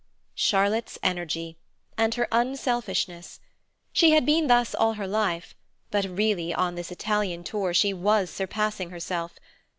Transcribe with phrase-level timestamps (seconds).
[0.33, 1.59] Charlotte's energy!
[1.95, 3.39] And her unselfishness!
[3.93, 5.53] She had been thus all her life,
[5.91, 9.35] but really, on this Italian tour, she was surpassing herself.